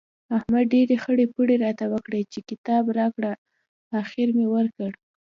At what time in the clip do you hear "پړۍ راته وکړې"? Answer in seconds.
1.33-2.21